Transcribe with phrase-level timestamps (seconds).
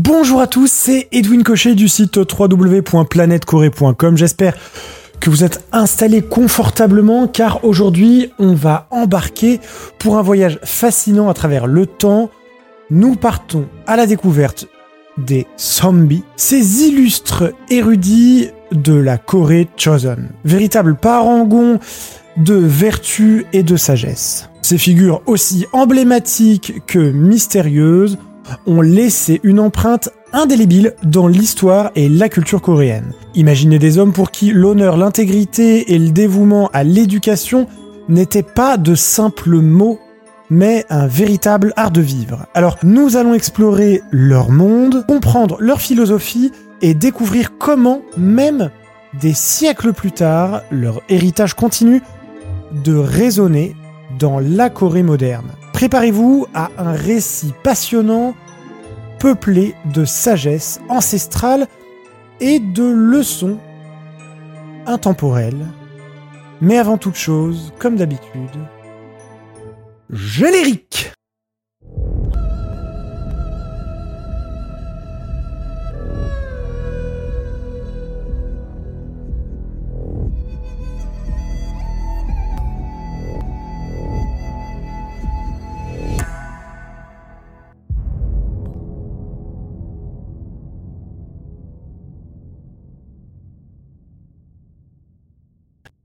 [0.00, 4.16] Bonjour à tous, c'est Edwin Cochet du site www.planetcorée.com.
[4.16, 4.56] J'espère
[5.18, 9.58] que vous êtes installés confortablement car aujourd'hui on va embarquer
[9.98, 12.30] pour un voyage fascinant à travers le temps.
[12.90, 14.68] Nous partons à la découverte
[15.16, 21.80] des zombies, ces illustres érudits de la Corée Chosen, véritables parangons
[22.36, 24.48] de vertu et de sagesse.
[24.62, 28.16] Ces figures aussi emblématiques que mystérieuses
[28.66, 33.12] ont laissé une empreinte indélébile dans l'histoire et la culture coréenne.
[33.34, 37.66] Imaginez des hommes pour qui l'honneur, l'intégrité et le dévouement à l'éducation
[38.08, 39.98] n'étaient pas de simples mots,
[40.50, 42.46] mais un véritable art de vivre.
[42.54, 48.70] Alors nous allons explorer leur monde, comprendre leur philosophie et découvrir comment, même
[49.20, 52.02] des siècles plus tard, leur héritage continue
[52.84, 53.74] de résonner
[54.18, 55.50] dans la Corée moderne.
[55.72, 58.34] Préparez-vous à un récit passionnant,
[59.18, 61.66] peuplé de sagesse ancestrale
[62.40, 63.58] et de leçons
[64.86, 65.66] intemporelles.
[66.60, 68.58] Mais avant toute chose, comme d'habitude,
[70.10, 71.12] générique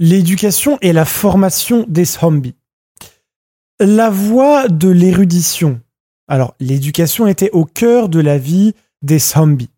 [0.00, 2.54] L'éducation et la formation des zombies.
[3.80, 5.80] La voie de l'érudition.
[6.28, 9.70] Alors, l'éducation était au cœur de la vie des zombies.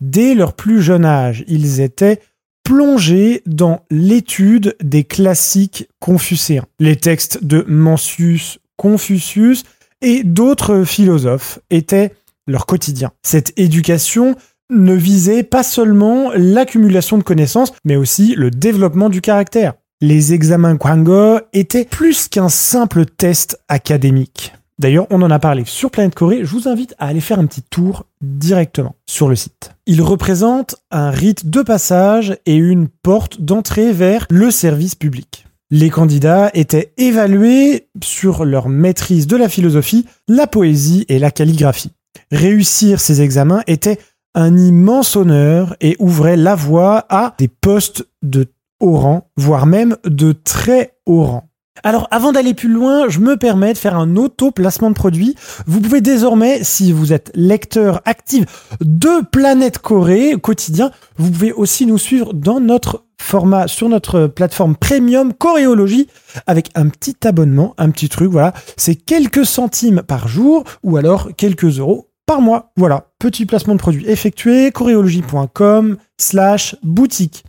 [0.00, 2.20] Dès leur plus jeune âge, ils étaient
[2.62, 9.64] plongés dans l'étude des classiques confucéens, les textes de Mencius, Confucius
[10.02, 12.12] et d'autres philosophes étaient
[12.46, 13.12] leur quotidien.
[13.22, 14.36] Cette éducation
[14.70, 19.74] ne visait pas seulement l'accumulation de connaissances, mais aussi le développement du caractère.
[20.00, 24.52] Les examens Kwango étaient plus qu'un simple test académique.
[24.78, 27.46] D'ailleurs, on en a parlé sur Planète Corée, je vous invite à aller faire un
[27.46, 29.70] petit tour directement sur le site.
[29.86, 35.46] Il représente un rite de passage et une porte d'entrée vers le service public.
[35.70, 41.92] Les candidats étaient évalués sur leur maîtrise de la philosophie, la poésie et la calligraphie.
[42.30, 43.98] Réussir ces examens était
[44.34, 48.46] un immense honneur et ouvrait la voie à des postes de
[48.80, 51.48] haut rang, voire même de très haut rang.
[51.82, 55.34] Alors avant d'aller plus loin, je me permets de faire un auto-placement de produit.
[55.66, 58.44] Vous pouvez désormais, si vous êtes lecteur actif
[58.80, 64.76] de Planète Corée quotidien, vous pouvez aussi nous suivre dans notre format sur notre plateforme
[64.76, 66.08] premium Coréologie
[66.46, 68.52] avec un petit abonnement, un petit truc, voilà.
[68.76, 72.72] C'est quelques centimes par jour ou alors quelques euros par mois.
[72.76, 77.44] Voilà, petit placement de produit effectué, choréologie.com slash boutique.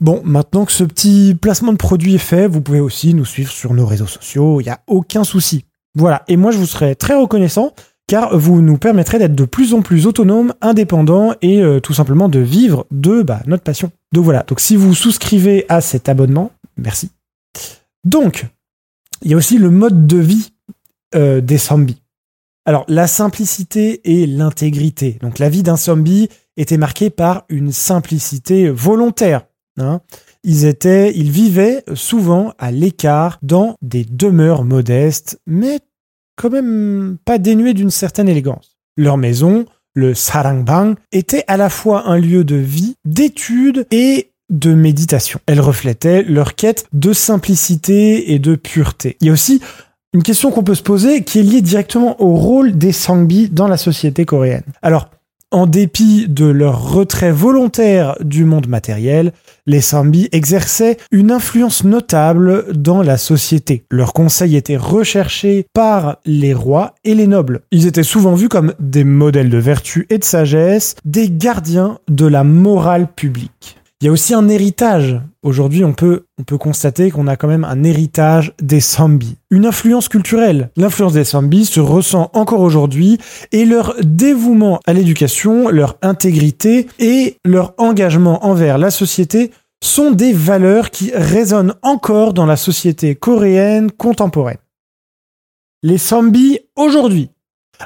[0.00, 3.50] Bon, maintenant que ce petit placement de produit est fait, vous pouvez aussi nous suivre
[3.50, 5.64] sur nos réseaux sociaux, il n'y a aucun souci.
[5.94, 7.72] Voilà, et moi je vous serai très reconnaissant
[8.06, 12.28] car vous nous permettrez d'être de plus en plus autonomes, indépendants et euh, tout simplement
[12.28, 13.90] de vivre de bah, notre passion.
[14.12, 17.10] Donc voilà, donc si vous souscrivez à cet abonnement, merci.
[18.04, 18.46] Donc,
[19.22, 20.52] il y a aussi le mode de vie
[21.14, 22.00] euh, des zombies.
[22.68, 25.18] Alors, la simplicité et l'intégrité.
[25.22, 29.46] Donc, la vie d'un zombie était marquée par une simplicité volontaire.
[29.78, 30.00] Hein.
[30.42, 35.78] Ils étaient, ils vivaient souvent à l'écart dans des demeures modestes, mais
[36.36, 38.76] quand même pas dénuées d'une certaine élégance.
[38.96, 44.74] Leur maison, le sarangbang, était à la fois un lieu de vie, d'étude et de
[44.74, 45.40] méditation.
[45.46, 49.16] Elle reflétait leur quête de simplicité et de pureté.
[49.20, 49.60] Il y a aussi
[50.16, 53.68] une question qu'on peut se poser qui est liée directement au rôle des Sangbi dans
[53.68, 54.62] la société coréenne.
[54.80, 55.10] Alors,
[55.50, 59.34] en dépit de leur retrait volontaire du monde matériel,
[59.66, 63.84] les Sangbi exerçaient une influence notable dans la société.
[63.90, 67.60] Leurs conseils étaient recherchés par les rois et les nobles.
[67.70, 72.24] Ils étaient souvent vus comme des modèles de vertu et de sagesse, des gardiens de
[72.24, 73.76] la morale publique.
[74.02, 75.18] Il y a aussi un héritage.
[75.42, 79.36] Aujourd'hui, on peut, on peut constater qu'on a quand même un héritage des Sambis.
[79.50, 80.70] Une influence culturelle.
[80.76, 83.16] L'influence des Sambis se ressent encore aujourd'hui
[83.52, 89.50] et leur dévouement à l'éducation, leur intégrité et leur engagement envers la société
[89.82, 94.58] sont des valeurs qui résonnent encore dans la société coréenne contemporaine.
[95.82, 97.30] Les Sambis aujourd'hui.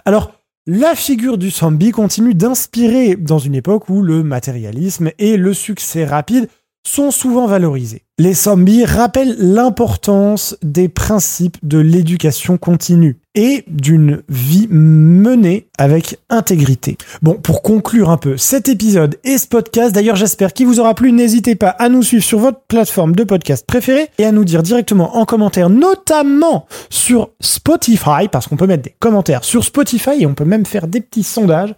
[0.05, 0.33] Alors,
[0.67, 6.05] la figure du zombie continue d'inspirer dans une époque où le matérialisme et le succès
[6.05, 6.49] rapide
[6.87, 8.05] sont souvent valorisés.
[8.19, 13.20] Les zombies rappellent l'importance des principes de l'éducation continue.
[13.35, 16.97] Et d'une vie menée avec intégrité.
[17.23, 20.94] Bon, pour conclure un peu cet épisode et ce podcast, d'ailleurs j'espère qu'il vous aura
[20.94, 24.44] plu, n'hésitez pas à nous suivre sur votre plateforme de podcast préférée et à nous
[24.44, 30.23] dire directement en commentaire, notamment sur Spotify, parce qu'on peut mettre des commentaires sur Spotify
[30.23, 31.75] et on peut même faire des petits sondages.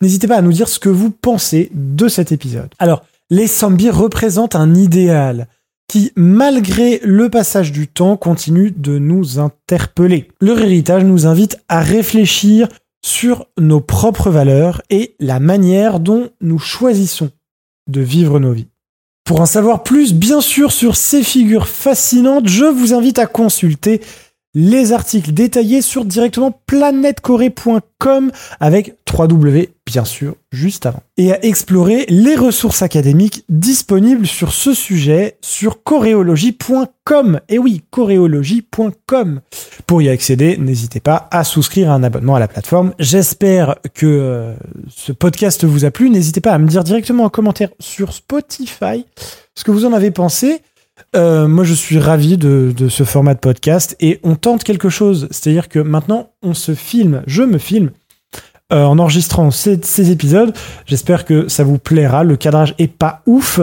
[0.00, 2.70] N'hésitez pas à nous dire ce que vous pensez de cet épisode.
[2.78, 5.46] Alors, les zombies représentent un idéal
[5.90, 10.28] qui, malgré le passage du temps, continue de nous interpeller.
[10.40, 12.68] Leur héritage nous invite à réfléchir
[13.04, 17.32] sur nos propres valeurs et la manière dont nous choisissons
[17.88, 18.68] de vivre nos vies.
[19.24, 24.00] Pour en savoir plus, bien sûr, sur ces figures fascinantes, je vous invite à consulter
[24.54, 31.02] les articles détaillés sur directement planetcorée.com avec 3W bien sûr juste avant.
[31.16, 37.40] Et à explorer les ressources académiques disponibles sur ce sujet sur choréologie.com.
[37.48, 39.40] Et oui, choréologie.com.
[39.86, 42.94] Pour y accéder, n'hésitez pas à souscrire à un abonnement à la plateforme.
[42.98, 44.54] J'espère que euh,
[44.88, 46.08] ce podcast vous a plu.
[46.08, 49.04] N'hésitez pas à me dire directement en commentaire sur Spotify
[49.54, 50.62] ce que vous en avez pensé.
[51.16, 55.28] Euh, moi, je suis ravi de, ce format de podcast et on tente quelque chose.
[55.30, 57.90] C'est-à-dire que maintenant, on se filme, je me filme
[58.72, 60.54] euh, en enregistrant ces, épisodes.
[60.86, 62.24] J'espère que ça vous plaira.
[62.24, 63.60] Le cadrage est pas ouf.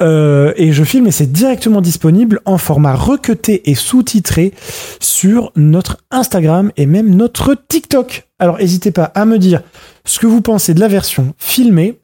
[0.00, 4.54] Euh, et je filme et c'est directement disponible en format recuté et sous-titré
[4.98, 8.28] sur notre Instagram et même notre TikTok.
[8.38, 9.60] Alors n'hésitez pas à me dire
[10.06, 11.98] ce que vous pensez de la version filmée.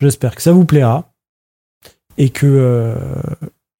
[0.00, 1.12] J'espère que ça vous plaira
[2.18, 2.96] et que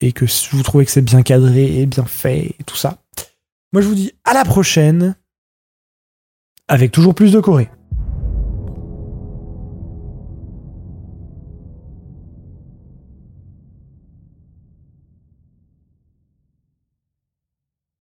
[0.01, 2.99] et que vous trouvez que c'est bien cadré et bien fait et tout ça.
[3.73, 5.17] Moi, je vous dis à la prochaine
[6.69, 7.71] avec toujours plus de Corée.